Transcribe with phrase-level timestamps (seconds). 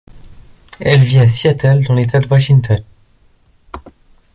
[0.79, 2.83] Elle vit à Seattle dans l’État de Washington.